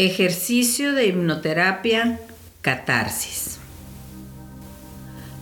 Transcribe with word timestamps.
Ejercicio 0.00 0.92
de 0.92 1.06
hipnoterapia 1.06 2.20
catarsis. 2.60 3.58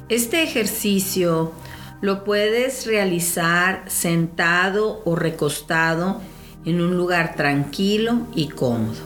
Este 0.09 0.43
ejercicio 0.43 1.53
lo 2.01 2.25
puedes 2.25 2.87
realizar 2.87 3.85
sentado 3.89 5.03
o 5.05 5.15
recostado 5.15 6.23
en 6.65 6.81
un 6.81 6.97
lugar 6.97 7.37
tranquilo 7.37 8.27
y 8.35 8.49
cómodo. 8.49 8.97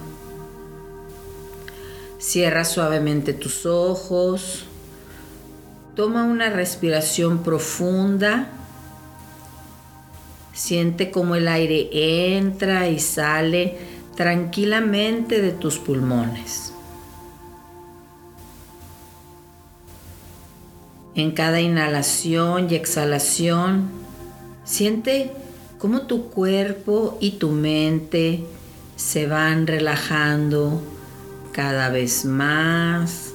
Cierra 2.21 2.65
suavemente 2.65 3.33
tus 3.33 3.67
ojos. 3.67 4.67
Toma 5.97 6.23
una 6.23 6.51
respiración 6.51 7.43
profunda. 7.43 8.51
Siente 10.53 11.11
cómo 11.11 11.35
el 11.35 11.49
aire 11.49 11.89
entra 12.37 12.89
y 12.89 13.01
sale 13.01 13.99
tranquilamente 14.21 15.41
de 15.41 15.51
tus 15.51 15.79
pulmones. 15.79 16.75
En 21.15 21.31
cada 21.31 21.63
inhalación 21.63 22.69
y 22.71 22.75
exhalación, 22.75 23.89
siente 24.65 25.33
cómo 25.79 26.03
tu 26.03 26.29
cuerpo 26.29 27.17
y 27.19 27.39
tu 27.39 27.53
mente 27.53 28.45
se 28.95 29.27
van 29.27 29.67
relajando 29.67 30.83
cada 31.53 31.89
vez 31.89 32.27
más 32.27 33.33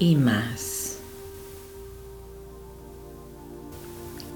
y 0.00 0.16
más. 0.16 0.98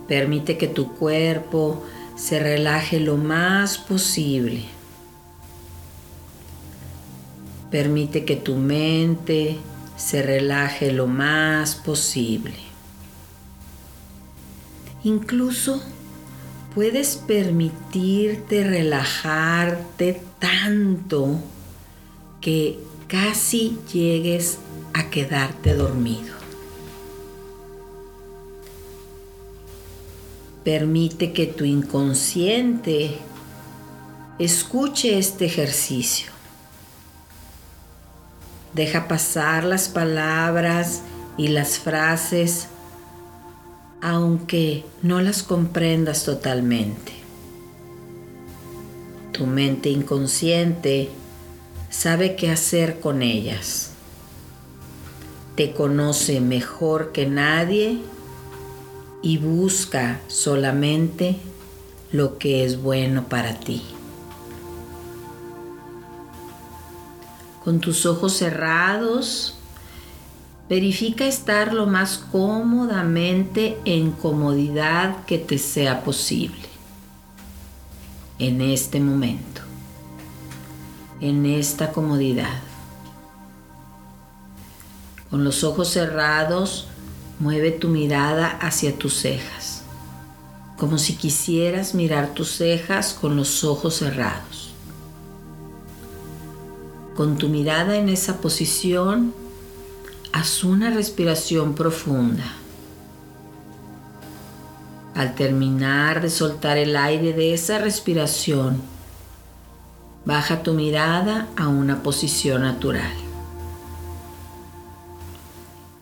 Permite 0.06 0.56
que 0.58 0.68
tu 0.68 0.94
cuerpo 0.94 1.82
se 2.14 2.38
relaje 2.38 3.00
lo 3.00 3.16
más 3.16 3.78
posible. 3.78 4.77
Permite 7.70 8.24
que 8.24 8.36
tu 8.36 8.54
mente 8.54 9.58
se 9.96 10.22
relaje 10.22 10.90
lo 10.92 11.06
más 11.06 11.74
posible. 11.74 12.54
Incluso 15.04 15.82
puedes 16.74 17.16
permitirte 17.16 18.64
relajarte 18.64 20.22
tanto 20.38 21.40
que 22.40 22.78
casi 23.06 23.78
llegues 23.92 24.58
a 24.94 25.10
quedarte 25.10 25.74
dormido. 25.74 26.34
Permite 30.64 31.32
que 31.32 31.46
tu 31.46 31.64
inconsciente 31.64 33.18
escuche 34.38 35.18
este 35.18 35.46
ejercicio 35.46 36.37
Deja 38.78 39.08
pasar 39.08 39.64
las 39.64 39.88
palabras 39.88 41.02
y 41.36 41.48
las 41.48 41.80
frases 41.80 42.68
aunque 44.00 44.84
no 45.02 45.20
las 45.20 45.42
comprendas 45.42 46.24
totalmente. 46.24 47.10
Tu 49.32 49.46
mente 49.46 49.88
inconsciente 49.88 51.08
sabe 51.90 52.36
qué 52.36 52.52
hacer 52.52 53.00
con 53.00 53.22
ellas. 53.22 53.90
Te 55.56 55.72
conoce 55.72 56.40
mejor 56.40 57.10
que 57.10 57.26
nadie 57.26 57.98
y 59.22 59.38
busca 59.38 60.20
solamente 60.28 61.34
lo 62.12 62.38
que 62.38 62.64
es 62.64 62.80
bueno 62.80 63.28
para 63.28 63.58
ti. 63.58 63.82
Con 67.68 67.80
tus 67.80 68.06
ojos 68.06 68.32
cerrados. 68.32 69.54
Verifica 70.70 71.26
estar 71.26 71.74
lo 71.74 71.84
más 71.84 72.16
cómodamente 72.16 73.76
en 73.84 74.12
comodidad 74.12 75.26
que 75.26 75.36
te 75.36 75.58
sea 75.58 76.02
posible. 76.02 76.66
En 78.38 78.62
este 78.62 79.00
momento. 79.00 79.60
En 81.20 81.44
esta 81.44 81.92
comodidad. 81.92 82.58
Con 85.28 85.44
los 85.44 85.62
ojos 85.62 85.90
cerrados, 85.90 86.88
mueve 87.38 87.70
tu 87.70 87.88
mirada 87.88 88.48
hacia 88.62 88.96
tus 88.96 89.12
cejas, 89.12 89.82
como 90.78 90.96
si 90.96 91.16
quisieras 91.16 91.94
mirar 91.94 92.32
tus 92.32 92.48
cejas 92.50 93.12
con 93.12 93.36
los 93.36 93.62
ojos 93.62 93.96
cerrados. 93.96 94.67
Con 97.18 97.36
tu 97.36 97.48
mirada 97.48 97.96
en 97.96 98.08
esa 98.08 98.40
posición, 98.40 99.34
haz 100.32 100.62
una 100.62 100.90
respiración 100.90 101.74
profunda. 101.74 102.44
Al 105.16 105.34
terminar 105.34 106.22
de 106.22 106.30
soltar 106.30 106.78
el 106.78 106.96
aire 106.96 107.32
de 107.32 107.54
esa 107.54 107.80
respiración, 107.80 108.80
baja 110.24 110.62
tu 110.62 110.74
mirada 110.74 111.48
a 111.56 111.66
una 111.66 112.04
posición 112.04 112.62
natural. 112.62 113.12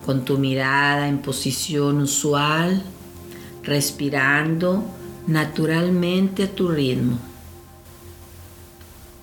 Con 0.05 0.27
tu 0.27 0.37
mirada 0.37 1.09
en 1.09 1.21
posición 1.21 2.03
usual, 2.03 2.83
respirando 3.63 4.85
naturalmente 5.27 6.43
a 6.43 6.55
tu 6.55 6.69
ritmo. 6.69 7.17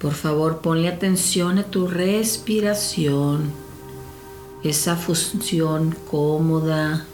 Por 0.03 0.15
favor, 0.15 0.59
ponle 0.59 0.89
atención 0.89 1.59
a 1.59 1.63
tu 1.63 1.87
respiración, 1.87 3.53
esa 4.61 4.97
función 4.97 5.95
cómoda, 6.11 7.05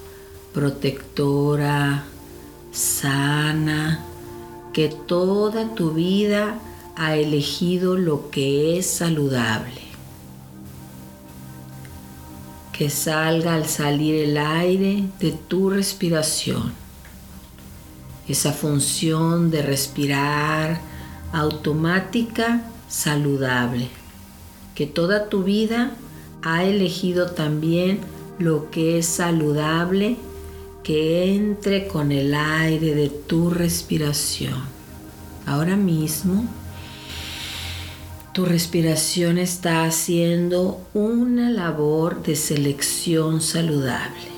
protectora, 0.55 2.05
sana, 2.71 4.03
que 4.73 4.89
toda 4.89 5.75
tu 5.75 5.91
vida 5.91 6.57
ha 6.95 7.15
elegido 7.15 7.95
lo 7.95 8.31
que 8.31 8.79
es 8.79 8.87
saludable. 8.87 9.83
Que 12.73 12.89
salga 12.89 13.53
al 13.53 13.67
salir 13.67 14.15
el 14.15 14.35
aire 14.35 15.03
de 15.19 15.31
tu 15.31 15.69
respiración. 15.69 16.73
Esa 18.27 18.51
función 18.51 19.51
de 19.51 19.61
respirar 19.61 20.81
automática 21.31 22.63
saludable, 22.89 23.87
que 24.75 24.87
toda 24.87 25.29
tu 25.29 25.43
vida 25.43 25.91
ha 26.41 26.63
elegido 26.63 27.31
también 27.31 27.99
lo 28.39 28.71
que 28.71 28.97
es 28.97 29.05
saludable 29.05 30.17
que 30.83 31.35
entre 31.35 31.87
con 31.87 32.11
el 32.11 32.33
aire 32.33 32.95
de 32.95 33.09
tu 33.09 33.51
respiración. 33.51 34.63
Ahora 35.45 35.75
mismo 35.75 36.45
tu 38.33 38.45
respiración 38.45 39.37
está 39.37 39.83
haciendo 39.83 40.81
una 40.93 41.49
labor 41.49 42.23
de 42.23 42.35
selección 42.35 43.41
saludable, 43.41 44.29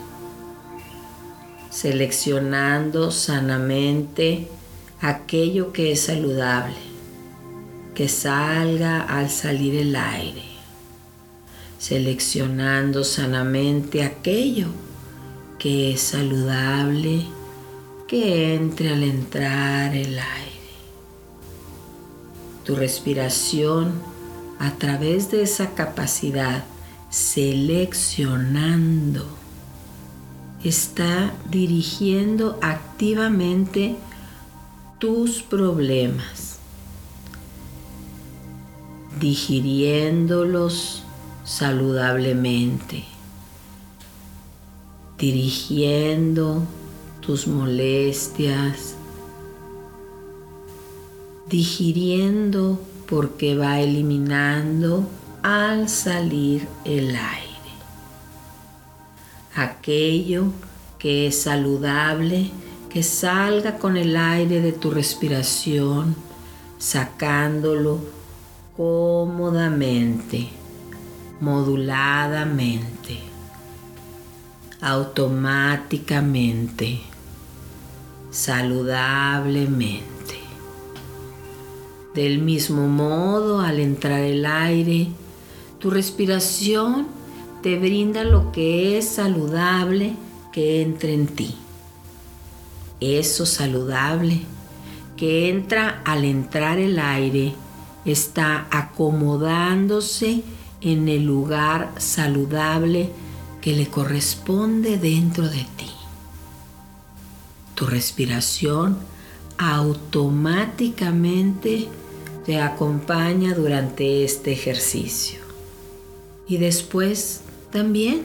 seleccionando 1.70 3.12
sanamente 3.12 4.48
aquello 5.02 5.72
que 5.72 5.92
es 5.92 6.02
saludable 6.02 6.91
que 7.96 8.08
salga 8.08 9.02
al 9.02 9.30
salir 9.30 9.76
el 9.76 9.94
aire, 9.96 10.44
seleccionando 11.78 13.04
sanamente 13.04 14.04
aquello 14.04 14.68
que 15.60 15.94
es 15.94 16.02
saludable, 16.02 17.28
que 18.08 18.56
entre 18.56 18.94
al 18.94 19.04
entrar 19.04 19.96
el 19.96 20.18
aire. 20.18 20.52
Tu 22.64 22.76
respiración 22.76 24.02
a 24.60 24.72
través 24.76 25.30
de 25.32 25.44
esa 25.44 25.74
capacidad 25.74 26.64
seleccionando 27.10 29.26
está 30.64 31.34
dirigiendo 31.50 32.58
activamente 32.62 33.98
tus 35.00 35.42
problemas 35.42 36.61
digiriéndolos 39.20 41.04
saludablemente, 41.44 43.04
dirigiendo 45.18 46.64
tus 47.20 47.48
molestias, 47.48 48.96
digiriendo 51.50 52.80
porque 53.08 53.58
va 53.58 53.80
eliminando 53.82 55.06
al 55.44 55.90
salir 55.90 56.68
el 56.86 57.10
aire. 57.10 57.52
Aquello 59.56 60.46
que 60.98 61.28
es 61.28 61.42
saludable, 61.42 62.52
que 62.90 63.04
salga 63.04 63.78
con 63.78 63.98
el 63.98 64.16
aire 64.16 64.62
de 64.62 64.72
tu 64.72 64.92
respiración, 64.92 66.16
sacándolo 66.78 68.21
cómodamente, 68.82 70.50
moduladamente, 71.40 73.20
automáticamente, 74.82 77.02
saludablemente. 78.32 80.08
Del 82.16 82.40
mismo 82.40 82.88
modo, 82.88 83.62
al 83.62 83.80
entrar 83.80 84.22
el 84.22 84.48
aire, 84.48 85.10
tu 85.78 85.92
respiración 85.92 87.06
te 87.62 87.78
brinda 87.78 88.24
lo 88.24 88.52
que 88.52 88.98
es 88.98 89.08
saludable 89.08 90.16
que 90.52 90.82
entre 90.82 91.14
en 91.14 91.28
ti. 91.28 91.54
Eso 93.00 93.46
saludable 93.46 94.40
que 95.18 95.52
entra 95.52 96.02
al 96.04 96.26
entrar 96.26 96.80
el 96.80 96.98
aire 96.98 97.54
está 98.06 98.68
acomodándose 98.72 100.44
en 100.82 101.10
el 101.10 101.26
lugar 101.26 101.92
saludable 101.98 103.12
que 103.62 103.74
le 103.74 103.88
corresponde 103.88 104.98
dentro 104.98 105.48
de 105.48 105.66
ti. 105.78 105.92
Tu 107.76 107.86
respiración 107.86 108.98
automáticamente 109.58 111.88
te 112.46 112.60
acompaña 112.60 113.54
durante 113.54 114.24
este 114.24 114.52
ejercicio. 114.52 115.40
Y 116.48 116.58
después 116.58 117.42
también 117.72 118.24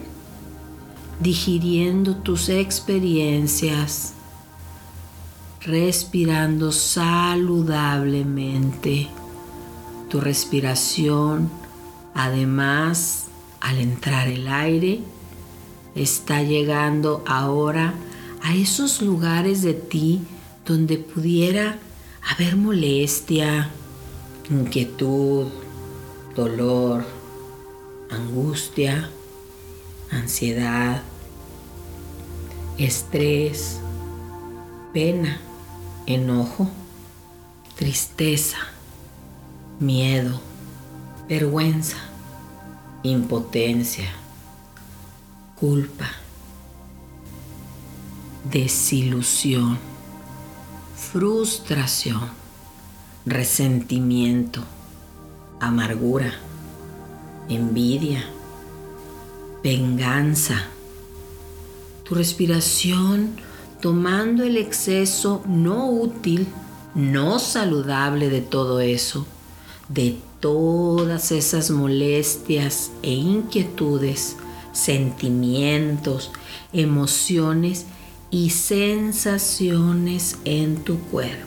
digiriendo 1.20 2.16
tus 2.16 2.48
experiencias, 2.48 4.14
respirando 5.60 6.72
saludablemente. 6.72 9.10
Tu 10.16 10.22
respiración, 10.22 11.50
además, 12.14 13.26
al 13.60 13.76
entrar 13.76 14.28
el 14.28 14.48
aire, 14.48 15.00
está 15.94 16.42
llegando 16.42 17.22
ahora 17.26 17.92
a 18.42 18.54
esos 18.54 19.02
lugares 19.02 19.60
de 19.60 19.74
ti 19.74 20.22
donde 20.64 20.96
pudiera 20.96 21.76
haber 22.32 22.56
molestia, 22.56 23.68
inquietud, 24.48 25.48
dolor, 26.34 27.04
angustia, 28.10 29.10
ansiedad, 30.10 31.02
estrés, 32.78 33.80
pena, 34.94 35.42
enojo, 36.06 36.70
tristeza, 37.76 38.56
miedo, 39.80 40.40
vergüenza, 41.28 41.96
impotencia, 43.02 44.08
culpa, 45.58 46.06
desilusión, 48.50 49.78
frustración, 50.96 52.30
resentimiento, 53.24 54.62
amargura, 55.60 56.32
envidia, 57.48 58.24
venganza. 59.62 60.66
Tu 62.04 62.14
respiración 62.14 63.36
tomando 63.80 64.44
el 64.44 64.56
exceso 64.56 65.42
no 65.46 65.90
útil, 65.90 66.46
no 66.94 67.38
saludable 67.38 68.30
de 68.30 68.40
todo 68.40 68.80
eso, 68.80 69.26
de 69.88 70.16
todas 70.40 71.32
esas 71.32 71.70
molestias 71.70 72.90
e 73.02 73.12
inquietudes, 73.12 74.36
sentimientos, 74.72 76.32
emociones 76.72 77.86
y 78.30 78.50
sensaciones 78.50 80.38
en 80.44 80.76
tu 80.82 80.98
cuerpo, 80.98 81.46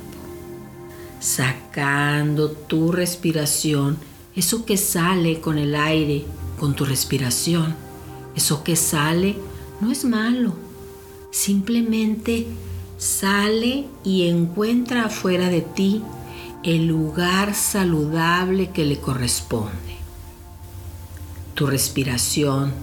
sacando 1.20 2.52
tu 2.52 2.92
respiración, 2.92 3.98
eso 4.36 4.66
que 4.66 4.78
sale 4.78 5.42
con 5.42 5.58
el 5.58 5.76
aire, 5.76 6.26
con 6.60 6.76
tu 6.76 6.86
respiración, 6.86 7.76
eso 8.36 8.64
que 8.64 8.76
sale 8.76 9.36
no 9.82 9.92
es 9.92 10.06
malo, 10.06 10.54
simplemente 11.32 12.48
sale 12.98 13.86
y 14.04 14.28
encuentra 14.28 15.06
afuera 15.06 15.50
de 15.50 15.62
ti 15.62 16.02
el 16.64 16.88
lugar 16.88 17.56
saludable 17.56 18.72
que 18.72 18.86
le 18.86 19.00
corresponde. 19.00 19.98
Tu 21.54 21.66
respiración, 21.66 22.74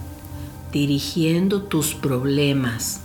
dirigiendo 0.71 1.63
tus 1.63 1.93
problemas, 1.93 3.01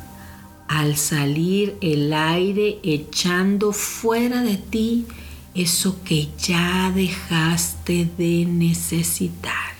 al 0.68 0.96
salir 0.96 1.76
el 1.82 2.12
aire 2.12 2.78
echando 2.82 3.72
fuera 3.72 4.42
de 4.42 4.56
ti 4.56 5.06
eso 5.54 6.02
que 6.02 6.30
ya 6.38 6.90
dejaste 6.94 8.08
de 8.16 8.46
necesitar, 8.46 9.74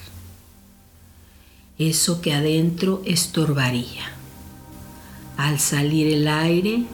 eso 1.79 2.21
que 2.21 2.35
adentro 2.35 3.00
estorbaría. 3.06 4.12
Al 5.39 5.59
salir 5.59 6.12
el 6.12 6.29
aire, 6.29 6.85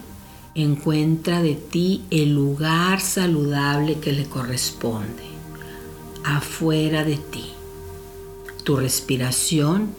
encuentra 0.55 1.41
de 1.41 1.55
ti 1.55 2.03
el 2.09 2.33
lugar 2.33 3.01
saludable 3.01 3.99
que 3.99 4.11
le 4.11 4.25
corresponde, 4.25 5.23
afuera 6.23 7.03
de 7.03 7.17
ti. 7.17 7.45
Tu 8.63 8.75
respiración, 8.75 9.89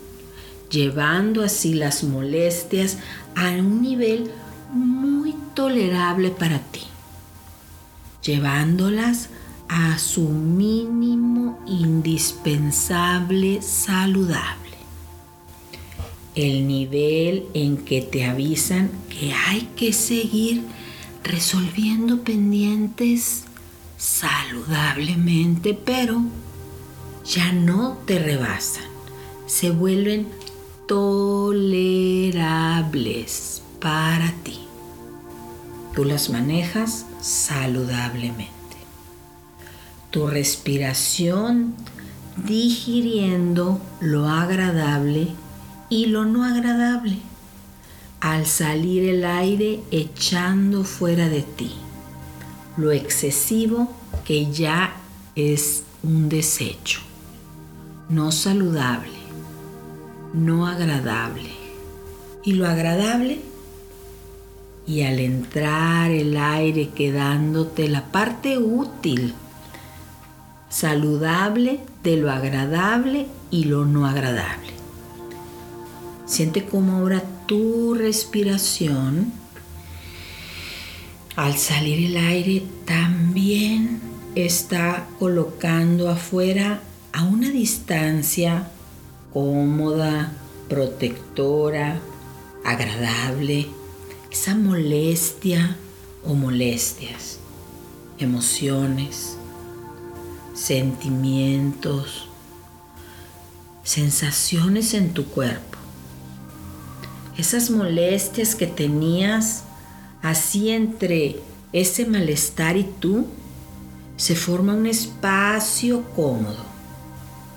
llevando 0.71 1.43
así 1.43 1.75
las 1.75 2.05
molestias 2.05 2.99
a 3.35 3.51
un 3.51 3.83
nivel 3.83 4.31
muy 4.73 5.35
tolerable 5.55 6.31
para 6.31 6.59
ti, 6.59 6.83
llevándolas 8.23 9.29
a 9.69 9.99
su 9.99 10.29
mínimo 10.29 11.59
indispensable 11.67 13.63
saludable. 13.63 14.60
El 16.35 16.69
nivel 16.69 17.47
en 17.55 17.77
que 17.79 18.03
te 18.03 18.25
avisan 18.25 18.91
que 19.09 19.33
hay 19.33 19.69
que 19.77 19.93
seguir 19.93 20.63
resolviendo 21.25 22.23
pendientes 22.23 23.45
saludablemente, 23.97 25.75
pero 25.75 26.23
ya 27.25 27.53
no 27.53 27.99
te 28.07 28.19
rebasan, 28.19 28.85
se 29.47 29.71
vuelven 29.71 30.29
tolerables 30.89 32.01
para 33.81 34.33
ti. 34.43 34.61
Tú 35.95 36.05
las 36.05 36.31
manejas 36.31 37.07
saludablemente. 37.21 38.51
Tu 40.11 40.27
respiración 40.27 41.75
digiriendo 42.37 43.81
lo 44.01 44.29
agradable 44.29 45.29
y 45.91 46.07
lo 46.07 46.25
no 46.25 46.45
agradable. 46.45 47.19
Al 48.21 48.47
salir 48.47 49.09
el 49.09 49.25
aire 49.25 49.81
echando 49.91 50.85
fuera 50.85 51.29
de 51.29 51.43
ti 51.43 51.73
lo 52.77 52.93
excesivo 52.93 53.93
que 54.25 54.51
ya 54.51 54.95
es 55.35 55.83
un 56.03 56.29
desecho, 56.31 57.01
no 58.09 58.33
saludable 58.33 59.21
no 60.33 60.67
agradable. 60.67 61.51
Y 62.43 62.53
lo 62.55 62.67
agradable, 62.67 63.41
y 64.87 65.03
al 65.03 65.19
entrar 65.21 66.11
el 66.11 66.37
aire 66.37 66.89
quedándote 66.89 67.89
la 67.89 68.07
parte 68.07 68.59
útil, 68.59 69.35
saludable 70.69 71.81
de 72.03 72.17
lo 72.17 72.31
agradable 72.31 73.27
y 73.51 73.65
lo 73.65 73.85
no 73.85 74.07
agradable. 74.07 74.80
Siente 76.31 76.65
cómo 76.65 76.93
ahora 76.93 77.25
tu 77.47 77.93
respiración, 77.95 79.33
al 81.35 81.57
salir 81.57 82.07
el 82.07 82.17
aire, 82.17 82.63
también 82.85 84.01
está 84.37 85.09
colocando 85.19 86.09
afuera 86.09 86.83
a 87.13 87.25
una 87.25 87.51
distancia 87.51 88.69
cómoda, 89.33 90.33
protectora, 90.69 91.99
agradable, 92.65 93.67
esa 94.31 94.55
molestia 94.55 95.77
o 96.25 96.35
molestias, 96.35 97.41
emociones, 98.21 99.37
sentimientos, 100.55 102.29
sensaciones 103.83 104.95
en 104.95 105.13
tu 105.13 105.27
cuerpo. 105.27 105.70
Esas 107.37 107.71
molestias 107.71 108.55
que 108.55 108.67
tenías 108.67 109.65
así 110.23 110.71
entre 110.71 111.41
ese 111.73 112.07
malestar 112.07 112.77
y 112.77 112.85
tú, 112.85 113.27
se 114.17 114.37
forma 114.37 114.75
un 114.75 114.87
espacio 114.87 116.05
cómodo, 116.15 116.65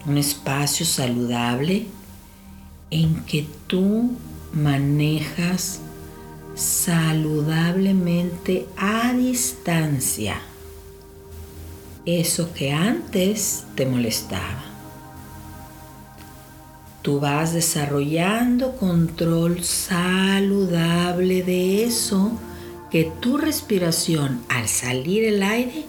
un 0.05 0.17
espacio 0.17 0.85
saludable 0.85 1.87
en 2.89 3.23
que 3.25 3.45
tú 3.67 4.11
manejas 4.53 5.79
saludablemente 6.55 8.67
a 8.77 9.13
distancia 9.13 10.39
eso 12.05 12.53
que 12.53 12.71
antes 12.71 13.63
te 13.75 13.85
molestaba. 13.85 14.72
Tú 17.03 17.19
vas 17.19 17.51
desarrollando 17.51 18.77
control 18.77 19.61
saludable 19.61 21.43
de 21.43 21.83
eso 21.83 22.31
que 22.89 23.11
tu 23.19 23.37
respiración 23.37 24.41
al 24.47 24.69
salir 24.69 25.25
el 25.25 25.43
aire 25.43 25.85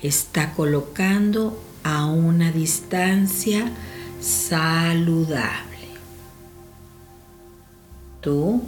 está 0.00 0.52
colocando 0.52 1.60
a 1.82 2.06
una 2.06 2.52
distancia 2.52 3.68
saludable. 4.20 5.88
Tú 8.20 8.62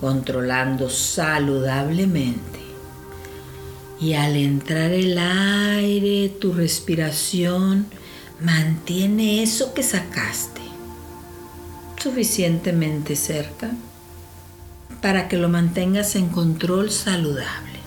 controlando 0.00 0.90
saludablemente. 0.90 2.58
Y 4.00 4.14
al 4.14 4.34
entrar 4.34 4.90
el 4.90 5.16
aire, 5.18 6.30
tu 6.40 6.52
respiración 6.52 7.86
mantiene 8.40 9.44
eso 9.44 9.72
que 9.72 9.84
sacaste 9.84 10.61
suficientemente 12.02 13.14
cerca 13.14 13.70
para 15.00 15.28
que 15.28 15.36
lo 15.36 15.48
mantengas 15.48 16.16
en 16.16 16.30
control 16.30 16.90
saludable, 16.90 17.78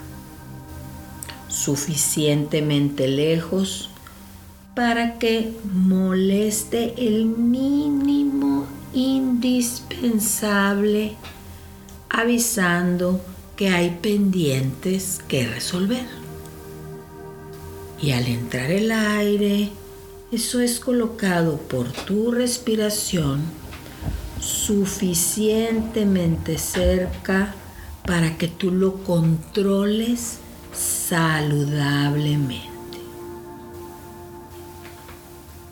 suficientemente 1.49 3.09
lejos 3.09 3.89
para 4.73 5.19
que 5.19 5.51
moleste 5.73 6.93
el 6.97 7.25
mínimo 7.25 8.67
indispensable 8.93 11.17
avisando 12.09 13.19
que 13.57 13.67
hay 13.69 13.97
pendientes 14.01 15.19
que 15.27 15.45
resolver. 15.45 16.07
Y 18.01 18.11
al 18.11 18.27
entrar 18.27 18.71
el 18.71 18.91
aire, 18.91 19.71
eso 20.31 20.61
es 20.61 20.79
colocado 20.79 21.57
por 21.57 21.91
tu 21.91 22.31
respiración 22.31 23.64
suficientemente 24.45 26.57
cerca 26.59 27.55
para 28.05 28.37
que 28.37 28.47
tú 28.47 28.69
lo 28.69 29.03
controles 29.03 30.37
saludablemente. 30.71 32.69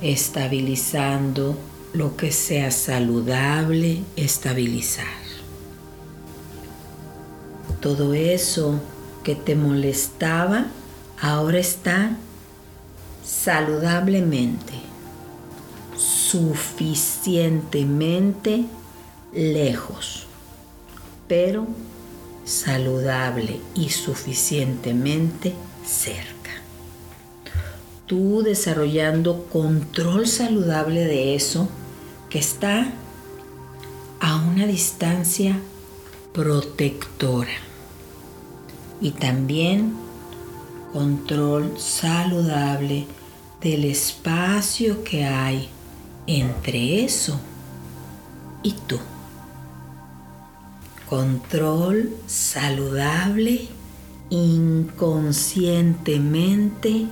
Estabilizando 0.03 1.57
lo 1.93 2.17
que 2.17 2.33
sea 2.33 2.73
saludable 2.73 4.03
estabilizar. 4.17 5.07
Todo 7.81 8.15
eso 8.15 8.81
que 9.23 9.37
te 9.37 9.55
molestaba 9.55 10.67
ahora 11.21 11.59
está 11.59 12.17
saludablemente, 13.25 14.75
suficientemente 15.97 18.65
lejos, 19.33 20.27
pero 21.29 21.67
saludable 22.45 23.61
y 23.75 23.91
suficientemente 23.91 25.55
cerca. 25.87 26.51
Tú 28.07 28.43
desarrollando 28.43 29.45
control 29.53 30.27
saludable 30.27 31.05
de 31.05 31.37
eso 31.37 31.69
que 32.29 32.39
está 32.39 32.93
a 34.21 34.37
una 34.37 34.67
distancia 34.67 35.61
protectora 36.33 37.53
y 39.01 39.13
también 39.13 39.95
control 40.93 41.79
saludable 41.79 43.07
del 43.61 43.85
espacio 43.85 45.05
que 45.05 45.25
hay 45.25 45.69
entre 46.27 47.05
eso 47.05 47.39
y 48.63 48.73
tú. 48.73 48.99
Control 51.09 52.13
saludable 52.27 53.69
inconscientemente 54.31 57.07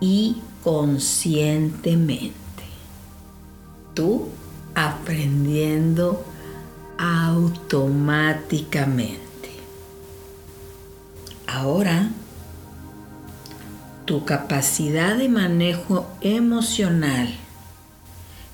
y 0.00 0.36
conscientemente. 0.62 2.34
Tú 3.94 4.28
aprendiendo 4.74 6.22
automáticamente. 6.98 9.18
Ahora, 11.46 12.10
tu 14.10 14.24
capacidad 14.24 15.16
de 15.16 15.28
manejo 15.28 16.04
emocional, 16.20 17.28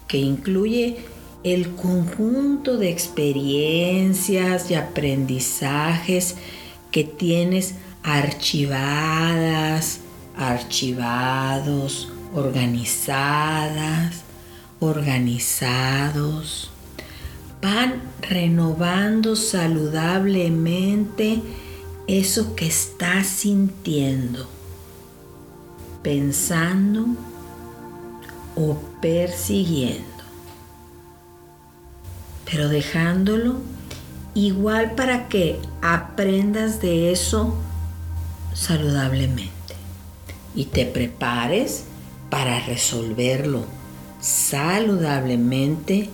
que 0.06 0.18
incluye 0.18 0.98
el 1.44 1.74
conjunto 1.74 2.76
de 2.76 2.90
experiencias 2.90 4.70
y 4.70 4.74
aprendizajes 4.74 6.34
que 6.90 7.04
tienes 7.04 7.76
archivadas, 8.02 10.00
archivados, 10.36 12.12
organizadas, 12.34 14.24
organizados, 14.78 16.70
van 17.62 18.02
renovando 18.20 19.36
saludablemente 19.36 21.40
eso 22.06 22.54
que 22.54 22.66
estás 22.66 23.26
sintiendo, 23.26 24.55
pensando 26.06 27.04
o 28.54 28.78
persiguiendo, 29.00 30.04
pero 32.48 32.68
dejándolo 32.68 33.56
igual 34.32 34.92
para 34.92 35.26
que 35.26 35.58
aprendas 35.82 36.80
de 36.80 37.10
eso 37.10 37.56
saludablemente 38.54 39.50
y 40.54 40.66
te 40.66 40.86
prepares 40.86 41.86
para 42.30 42.60
resolverlo 42.60 43.64
saludablemente 44.20 46.10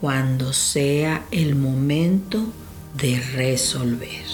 cuando 0.00 0.54
sea 0.54 1.26
el 1.30 1.56
momento 1.56 2.46
de 2.96 3.20
resolver. 3.34 4.24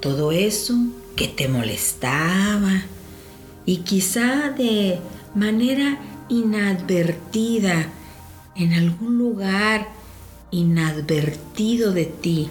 Todo 0.00 0.30
eso 0.30 0.76
que 1.18 1.26
te 1.26 1.48
molestaba. 1.48 2.82
Y 3.66 3.78
quizá 3.78 4.50
de 4.50 5.00
manera 5.34 5.98
inadvertida 6.28 7.88
en 8.54 8.72
algún 8.72 9.18
lugar 9.18 9.88
inadvertido 10.50 11.92
de 11.92 12.06
ti 12.06 12.48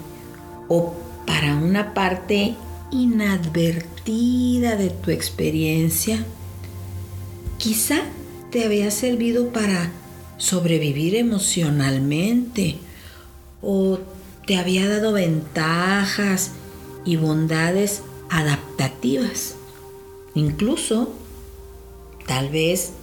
o 0.67 0.93
para 1.25 1.55
una 1.55 1.93
parte 1.93 2.55
inadvertida 2.91 4.75
de 4.75 4.89
tu 4.89 5.11
experiencia, 5.11 6.23
quizá 7.57 8.01
te 8.51 8.65
había 8.65 8.91
servido 8.91 9.49
para 9.49 9.91
sobrevivir 10.37 11.15
emocionalmente 11.15 12.77
o 13.61 13.99
te 14.45 14.57
había 14.57 14.87
dado 14.87 15.13
ventajas 15.13 16.51
y 17.05 17.15
bondades 17.15 18.03
adaptativas. 18.29 19.55
Incluso, 20.33 21.13
tal 22.25 22.49
vez 22.49 22.93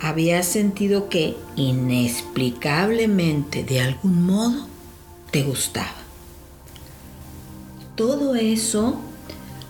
habías 0.00 0.46
sentido 0.46 1.08
que 1.08 1.36
inexplicablemente, 1.56 3.64
de 3.64 3.80
algún 3.80 4.26
modo, 4.26 4.66
te 5.30 5.42
gustaba. 5.42 5.94
Todo 7.94 8.34
eso 8.34 9.00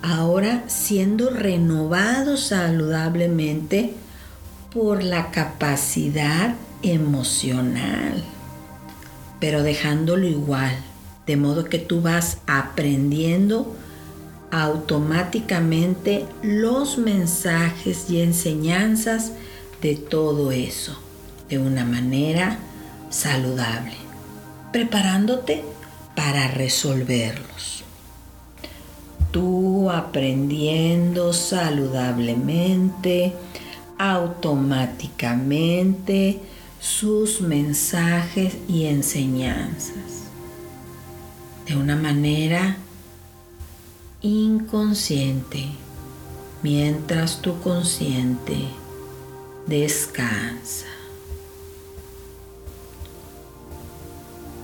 ahora 0.02 0.64
siendo 0.68 1.30
renovado 1.30 2.36
saludablemente 2.36 3.94
por 4.72 5.02
la 5.02 5.30
capacidad 5.30 6.54
emocional, 6.82 8.22
pero 9.40 9.62
dejándolo 9.62 10.28
igual, 10.28 10.76
de 11.26 11.36
modo 11.36 11.64
que 11.64 11.78
tú 11.78 12.02
vas 12.02 12.38
aprendiendo 12.46 13.74
automáticamente 14.50 16.26
los 16.42 16.98
mensajes 16.98 18.10
y 18.10 18.20
enseñanzas 18.20 19.32
de 19.82 19.96
todo 19.96 20.52
eso 20.52 20.98
de 21.48 21.58
una 21.58 21.84
manera 21.84 22.58
saludable, 23.10 23.96
preparándote 24.72 25.64
para 26.14 26.46
resolverlos. 26.48 27.82
Tú 29.30 29.90
aprendiendo 29.90 31.32
saludablemente, 31.32 33.32
automáticamente 33.98 36.40
sus 36.80 37.40
mensajes 37.40 38.56
y 38.68 38.84
enseñanzas 38.86 40.26
de 41.66 41.76
una 41.76 41.96
manera 41.96 42.76
inconsciente 44.26 45.66
mientras 46.62 47.42
tu 47.42 47.60
consciente 47.60 48.56
descansa. 49.66 50.86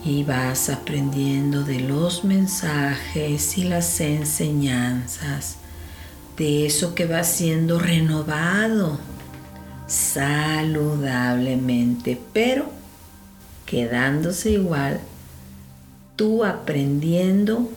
Y 0.04 0.24
vas 0.24 0.68
aprendiendo 0.68 1.62
de 1.62 1.78
los 1.78 2.24
mensajes 2.24 3.56
y 3.56 3.62
las 3.64 4.00
enseñanzas, 4.00 5.58
de 6.36 6.66
eso 6.66 6.96
que 6.96 7.06
va 7.06 7.22
siendo 7.22 7.78
renovado 7.78 8.98
saludablemente, 9.86 12.20
pero 12.32 12.68
quedándose 13.64 14.50
igual, 14.50 14.98
tú 16.16 16.44
aprendiendo 16.44 17.70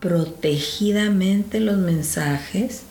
protegidamente 0.00 1.60
los 1.60 1.76
mensajes 1.76 2.82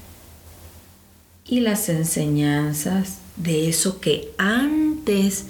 y 1.45 1.61
las 1.61 1.89
enseñanzas 1.89 3.19
de 3.37 3.69
eso 3.69 4.01
que 4.01 4.31
antes 4.37 5.45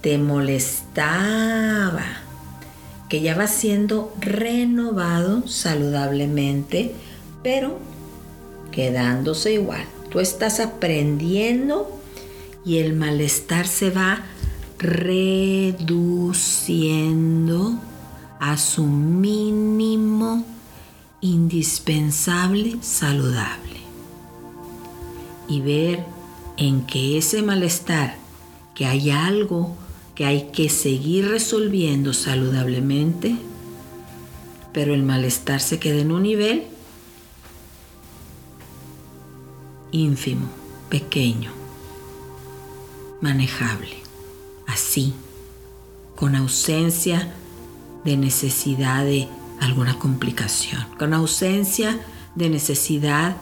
te 0.00 0.18
molestaba, 0.18 2.04
que 3.08 3.20
ya 3.20 3.36
va 3.36 3.46
siendo 3.46 4.12
renovado 4.18 5.46
saludablemente, 5.46 6.92
pero 7.42 7.78
quedándose 8.72 9.52
igual. 9.52 9.84
Tú 10.10 10.18
estás 10.20 10.58
aprendiendo 10.60 12.00
y 12.64 12.78
el 12.78 12.94
malestar 12.94 13.68
se 13.68 13.90
va 13.90 14.24
reduciendo 14.78 15.38
a 18.40 18.56
su 18.58 18.84
mínimo 18.84 20.55
indispensable 21.20 22.76
saludable. 22.82 23.80
Y 25.48 25.60
ver 25.60 26.04
en 26.56 26.86
que 26.86 27.18
ese 27.18 27.42
malestar, 27.42 28.16
que 28.74 28.86
hay 28.86 29.10
algo 29.10 29.76
que 30.14 30.24
hay 30.24 30.50
que 30.50 30.70
seguir 30.70 31.28
resolviendo 31.28 32.14
saludablemente, 32.14 33.36
pero 34.72 34.94
el 34.94 35.02
malestar 35.02 35.60
se 35.60 35.78
queda 35.78 36.00
en 36.00 36.10
un 36.10 36.22
nivel 36.22 36.64
ínfimo, 39.92 40.48
pequeño 40.88 41.52
manejable, 43.20 43.96
así, 44.66 45.14
con 46.14 46.34
ausencia 46.34 47.34
de 48.04 48.16
necesidad 48.16 49.04
de 49.04 49.28
alguna 49.60 49.98
complicación, 49.98 50.84
con 50.98 51.14
ausencia 51.14 52.00
de 52.34 52.50
necesidad 52.50 53.36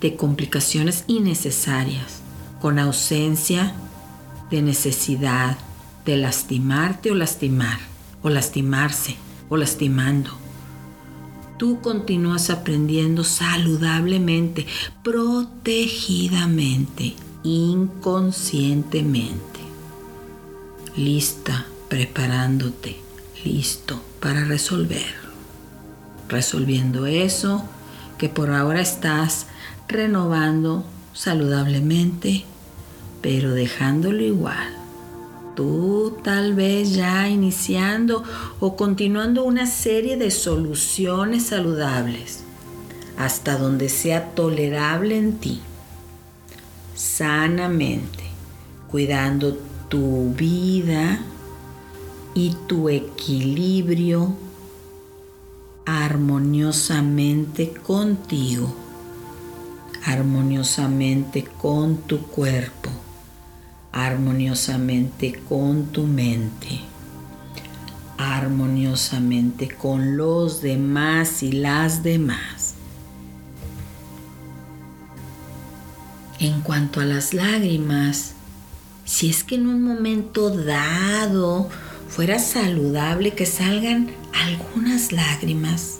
de 0.00 0.16
complicaciones 0.16 1.04
innecesarias, 1.06 2.22
con 2.60 2.78
ausencia 2.78 3.74
de 4.50 4.62
necesidad 4.62 5.58
de 6.04 6.16
lastimarte 6.16 7.10
o 7.10 7.14
lastimar, 7.14 7.78
o 8.22 8.28
lastimarse, 8.28 9.16
o 9.48 9.56
lastimando. 9.56 10.30
Tú 11.58 11.80
continúas 11.80 12.50
aprendiendo 12.50 13.22
saludablemente, 13.22 14.66
protegidamente, 15.04 17.14
inconscientemente. 17.44 19.60
Lista, 20.96 21.66
preparándote, 21.88 22.96
listo 23.44 24.02
para 24.20 24.44
resolver. 24.44 25.21
Resolviendo 26.28 27.06
eso 27.06 27.64
que 28.18 28.28
por 28.28 28.50
ahora 28.50 28.80
estás 28.80 29.46
renovando 29.88 30.84
saludablemente, 31.12 32.44
pero 33.20 33.52
dejándolo 33.52 34.22
igual. 34.22 34.76
Tú 35.56 36.16
tal 36.22 36.54
vez 36.54 36.94
ya 36.94 37.28
iniciando 37.28 38.24
o 38.58 38.76
continuando 38.76 39.44
una 39.44 39.66
serie 39.66 40.16
de 40.16 40.30
soluciones 40.30 41.46
saludables 41.46 42.44
hasta 43.18 43.58
donde 43.58 43.90
sea 43.90 44.30
tolerable 44.30 45.18
en 45.18 45.36
ti 45.36 45.60
sanamente, 46.94 48.24
cuidando 48.90 49.58
tu 49.88 50.32
vida 50.34 51.20
y 52.34 52.54
tu 52.66 52.88
equilibrio 52.88 54.34
armoniosamente 55.86 57.72
contigo, 57.72 58.74
armoniosamente 60.04 61.44
con 61.44 61.96
tu 61.98 62.20
cuerpo, 62.22 62.90
armoniosamente 63.92 65.40
con 65.48 65.86
tu 65.86 66.04
mente, 66.04 66.80
armoniosamente 68.18 69.68
con 69.68 70.16
los 70.16 70.62
demás 70.62 71.42
y 71.42 71.52
las 71.52 72.02
demás. 72.02 72.74
En 76.38 76.60
cuanto 76.62 77.00
a 77.00 77.04
las 77.04 77.34
lágrimas, 77.34 78.32
si 79.04 79.30
es 79.30 79.44
que 79.44 79.56
en 79.56 79.66
un 79.66 79.82
momento 79.82 80.50
dado 80.50 81.68
fuera 82.08 82.38
saludable 82.38 83.32
que 83.32 83.46
salgan 83.46 84.10
algunas 84.42 85.12
lágrimas, 85.12 85.98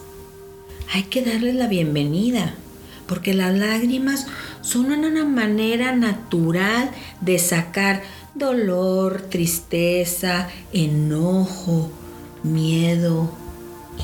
hay 0.93 1.05
que 1.05 1.23
darles 1.23 1.55
la 1.55 1.69
bienvenida, 1.69 2.55
porque 3.07 3.35
las 3.35 3.57
lágrimas 3.57 4.27
son 4.63 4.91
una 4.93 5.25
manera 5.25 5.95
natural 5.95 6.91
de 7.21 7.39
sacar 7.39 8.03
dolor, 8.35 9.23
tristeza, 9.23 10.49
enojo, 10.73 11.93
miedo, 12.43 13.33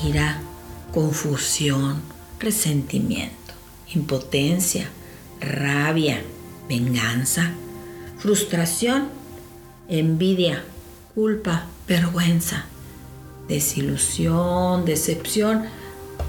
ira, 0.07 0.41
confusión, 0.93 2.01
resentimiento, 2.39 3.53
impotencia, 3.93 4.89
rabia, 5.41 6.21
venganza, 6.69 7.51
frustración, 8.17 9.09
envidia, 9.89 10.63
culpa, 11.13 11.65
vergüenza, 11.87 12.65
desilusión, 13.49 14.85
decepción, 14.85 15.65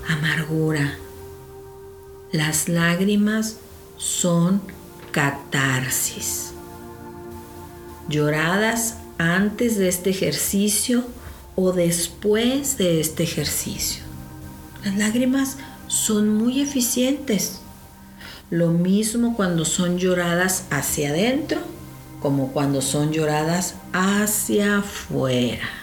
amargura. 0.08 0.98
Las 2.32 2.68
lágrimas 2.68 3.58
son 3.96 4.62
catarsis. 5.12 6.52
Lloradas 8.08 8.96
antes 9.18 9.76
de 9.76 9.88
este 9.88 10.10
ejercicio 10.10 11.04
o 11.54 11.72
después 11.72 12.78
de 12.78 13.00
este 13.00 13.22
ejercicio. 13.22 14.02
Las 14.84 14.96
lágrimas 14.96 15.58
son 15.86 16.34
muy 16.34 16.60
eficientes 16.60 17.60
lo 18.50 18.68
mismo 18.70 19.36
cuando 19.36 19.64
son 19.64 19.98
lloradas 19.98 20.64
hacia 20.70 21.10
adentro 21.10 21.60
como 22.20 22.52
cuando 22.52 22.82
son 22.82 23.12
lloradas 23.12 23.74
hacia 23.92 24.78
afuera. 24.78 25.79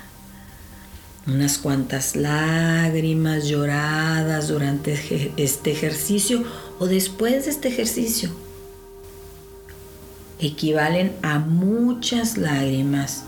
Unas 1.28 1.58
cuantas 1.58 2.16
lágrimas 2.16 3.48
lloradas 3.48 4.48
durante 4.48 5.34
este 5.36 5.72
ejercicio 5.72 6.44
o 6.80 6.88
después 6.88 7.46
de 7.46 7.52
este 7.52 7.68
ejercicio. 7.68 8.32
equivalen 10.40 11.16
a 11.24 11.40
muchas 11.40 12.38
lágrimas 12.38 13.24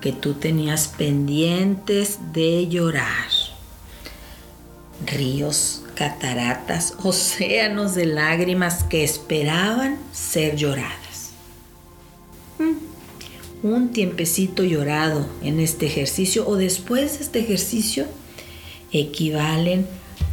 que 0.00 0.12
tú 0.12 0.34
tenías 0.34 0.88
pendientes 0.88 2.18
de 2.32 2.68
llorar. 2.68 3.30
Ríos, 5.06 5.82
cataratas, 5.94 6.94
océanos 7.02 7.94
de 7.94 8.06
lágrimas 8.06 8.84
que 8.84 9.02
esperaban 9.02 9.98
ser 10.12 10.56
lloradas. 10.56 11.01
Un 13.62 13.92
tiempecito 13.92 14.64
llorado 14.64 15.26
en 15.42 15.60
este 15.60 15.86
ejercicio 15.86 16.48
o 16.48 16.56
después 16.56 17.18
de 17.18 17.24
este 17.24 17.38
ejercicio 17.38 18.06
equivalen 18.90 19.86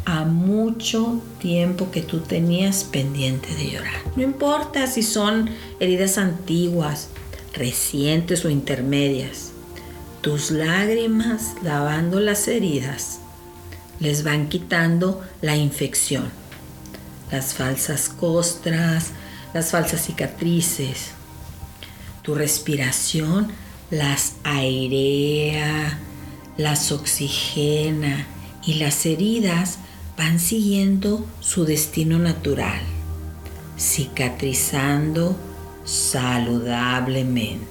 a 0.05 0.25
mucho 0.25 1.21
tiempo 1.39 1.91
que 1.91 2.01
tú 2.01 2.21
tenías 2.21 2.83
pendiente 2.83 3.53
de 3.53 3.71
llorar. 3.71 4.01
No 4.15 4.23
importa 4.23 4.87
si 4.87 5.03
son 5.03 5.49
heridas 5.79 6.17
antiguas, 6.17 7.09
recientes 7.53 8.43
o 8.45 8.49
intermedias. 8.49 9.51
Tus 10.21 10.49
lágrimas 10.49 11.53
lavando 11.61 12.19
las 12.19 12.47
heridas 12.47 13.19
les 13.99 14.23
van 14.23 14.49
quitando 14.49 15.21
la 15.41 15.55
infección, 15.55 16.29
las 17.31 17.53
falsas 17.53 18.09
costras, 18.09 19.11
las 19.53 19.69
falsas 19.69 20.03
cicatrices. 20.05 21.11
Tu 22.29 22.35
respiración 22.35 23.47
las 23.89 24.35
airea, 24.43 25.97
las 26.57 26.91
oxigena 26.91 28.27
y 28.63 28.75
las 28.75 29.07
heridas 29.07 29.79
van 30.15 30.39
siguiendo 30.39 31.25
su 31.39 31.65
destino 31.65 32.19
natural, 32.19 32.81
cicatrizando 33.79 35.35
saludablemente, 35.85 37.65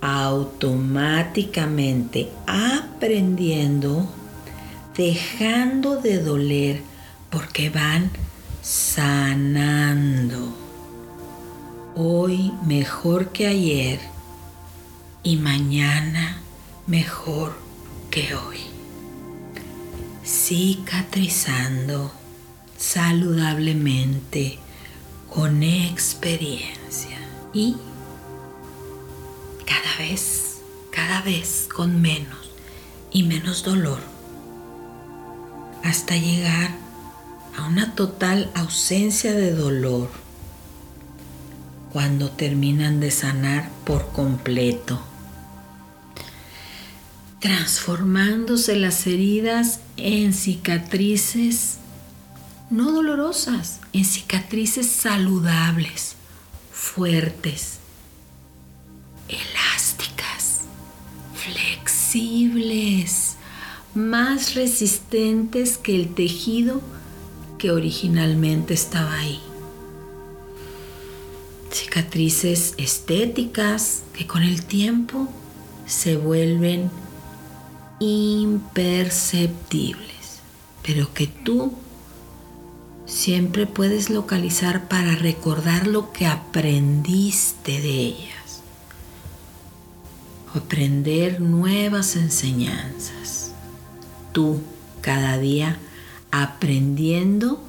automáticamente 0.00 2.28
aprendiendo, 2.46 4.08
dejando 4.96 5.96
de 5.96 6.22
doler 6.22 6.82
porque 7.30 7.68
van 7.68 8.12
sanando. 8.62 10.67
Hoy 12.00 12.52
mejor 12.64 13.32
que 13.32 13.48
ayer 13.48 13.98
y 15.24 15.34
mañana 15.34 16.40
mejor 16.86 17.58
que 18.08 18.36
hoy. 18.36 18.58
Cicatrizando 20.24 22.12
saludablemente 22.76 24.60
con 25.28 25.64
experiencia 25.64 27.18
y 27.52 27.74
cada 29.66 29.96
vez, 29.98 30.58
cada 30.92 31.20
vez 31.22 31.66
con 31.74 32.00
menos 32.00 32.52
y 33.10 33.24
menos 33.24 33.64
dolor 33.64 33.98
hasta 35.82 36.16
llegar 36.16 36.70
a 37.56 37.66
una 37.66 37.96
total 37.96 38.52
ausencia 38.54 39.32
de 39.32 39.52
dolor 39.52 40.27
cuando 41.98 42.30
terminan 42.30 43.00
de 43.00 43.10
sanar 43.10 43.68
por 43.84 44.12
completo 44.12 45.02
transformándose 47.40 48.76
las 48.76 49.04
heridas 49.08 49.80
en 49.96 50.32
cicatrices 50.32 51.78
no 52.70 52.92
dolorosas, 52.92 53.80
en 53.92 54.04
cicatrices 54.04 54.88
saludables, 54.88 56.14
fuertes, 56.70 57.78
elásticas, 59.28 60.66
flexibles, 61.34 63.34
más 63.96 64.54
resistentes 64.54 65.78
que 65.78 65.96
el 65.96 66.14
tejido 66.14 66.80
que 67.58 67.72
originalmente 67.72 68.74
estaba 68.74 69.14
ahí. 69.14 69.47
Cicatrices 71.70 72.74
estéticas 72.78 74.02
que 74.14 74.26
con 74.26 74.42
el 74.42 74.64
tiempo 74.64 75.28
se 75.86 76.16
vuelven 76.16 76.90
imperceptibles, 78.00 80.40
pero 80.82 81.12
que 81.12 81.26
tú 81.26 81.74
siempre 83.06 83.66
puedes 83.66 84.08
localizar 84.10 84.88
para 84.88 85.16
recordar 85.16 85.86
lo 85.86 86.12
que 86.12 86.26
aprendiste 86.26 87.80
de 87.80 88.06
ellas. 88.06 88.62
Aprender 90.54 91.40
nuevas 91.40 92.16
enseñanzas. 92.16 93.52
Tú 94.32 94.60
cada 95.00 95.38
día 95.38 95.78
aprendiendo 96.30 97.67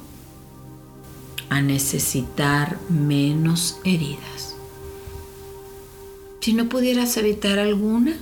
a 1.50 1.60
necesitar 1.60 2.78
menos 2.88 3.78
heridas. 3.84 4.54
Si 6.40 6.54
no 6.54 6.68
pudieras 6.68 7.16
evitar 7.18 7.58
alguna, 7.58 8.16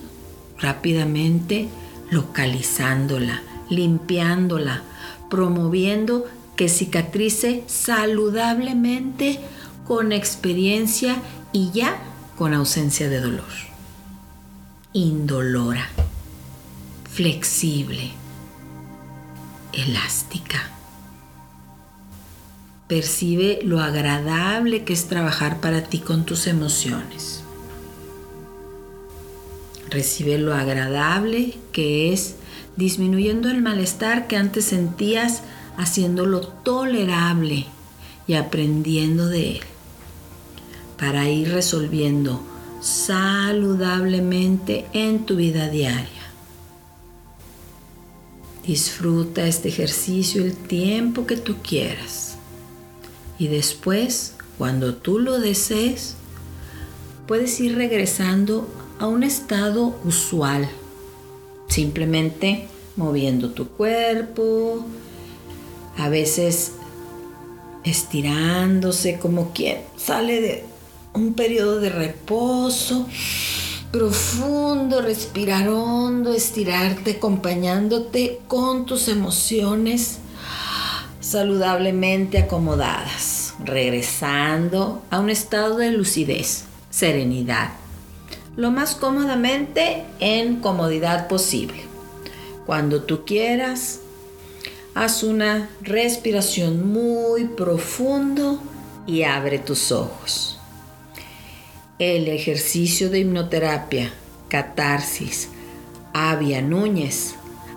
rápidamente 0.59 1.69
localizándola, 2.11 3.43
limpiándola, 3.71 4.83
promoviendo 5.31 6.27
que 6.57 6.69
cicatrice 6.69 7.63
saludablemente 7.67 9.41
con 9.87 10.11
experiencia 10.11 11.17
y 11.53 11.71
ya 11.71 11.97
con 12.37 12.55
ausencia 12.55 13.09
de 13.09 13.21
dolor. 13.21 13.45
Indolora, 14.93 15.89
flexible, 17.13 18.11
elástica. 19.73 20.78
Percibe 22.89 23.59
lo 23.63 23.81
agradable 23.81 24.85
que 24.85 24.95
es 24.95 25.09
trabajar 25.09 25.61
para 25.61 25.85
ti 25.85 25.99
con 25.99 26.25
tus 26.25 26.47
emociones 26.47 27.43
Recibe 29.91 30.39
lo 30.39 30.55
agradable 30.55 31.55
que 31.73 32.13
es 32.13 32.37
disminuyendo 32.77 33.51
el 33.51 33.63
malestar 33.63 34.27
que 34.27 34.37
antes 34.37 34.67
sentías, 34.67 35.43
haciéndolo 35.77 36.41
tolerable 36.41 37.67
y 38.27 38.35
aprendiendo 38.35 39.29
de 39.29 39.53
él, 39.53 39.61
para 40.99 41.29
ir 41.29 41.53
resolviendo 41.53 42.43
saludablemente 42.81 44.87
en 44.93 45.25
tu 45.25 45.37
vida 45.37 45.69
diaria. 45.69 46.09
Disfruta 48.65 49.47
este 49.47 49.71
ejercicio 49.71 50.45
el 50.45 50.55
tiempo 50.55 51.27
que 51.27 51.39
tú 51.39 51.57
quieras 51.63 52.28
y 53.39 53.49
después, 53.49 54.35
cuando 54.57 54.95
tú 54.95 55.19
lo 55.19 55.39
desees, 55.39 56.17
puedes 57.27 57.61
ir 57.61 57.77
regresando 57.77 58.67
a 58.99 59.07
un 59.07 59.23
estado 59.23 59.97
usual, 60.05 60.69
simplemente 61.69 62.69
moviendo 62.97 63.51
tu 63.51 63.69
cuerpo, 63.69 64.85
a 65.97 66.09
veces 66.09 66.73
estirándose 67.85 69.19
como 69.19 69.53
quien 69.53 69.79
sale 69.97 70.41
de 70.41 70.65
un 71.15 71.35
periodo 71.35 71.81
de 71.81 71.91
reposo 71.91 73.07
profundo, 73.93 75.01
respirar 75.01 75.69
hondo, 75.69 76.35
estirarte 76.35 77.13
acompañándote 77.13 78.41
con 78.47 78.85
tus 78.85 79.09
emociones 79.09 80.19
saludablemente 81.31 82.39
acomodadas, 82.39 83.55
regresando 83.65 85.03
a 85.11 85.21
un 85.21 85.31
estado 85.31 85.77
de 85.77 85.91
lucidez, 85.91 86.65
serenidad 86.91 87.71
lo 88.59 88.73
más 88.73 88.97
cómodamente 88.97 90.03
en 90.19 90.57
comodidad 90.57 91.29
posible. 91.29 91.81
Cuando 92.67 93.05
tú 93.05 93.25
quieras, 93.25 94.01
haz 94.97 95.23
una 95.23 95.71
respiración 95.81 96.91
muy 96.91 97.45
profundo 97.45 98.61
y 99.07 99.23
abre 99.23 99.61
tus 99.61 99.93
ojos. 99.93 100.59
El 102.01 102.27
ejercicio 102.27 103.11
de 103.11 103.21
hipnoterapia 103.21 104.13
Catarsis 104.49 105.51
Avia 106.13 106.61
Núñez 106.61 107.37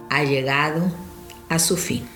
ha 0.10 0.24
llegado 0.24 0.92
a 1.48 1.60
su 1.60 1.78
fin. 1.78 2.11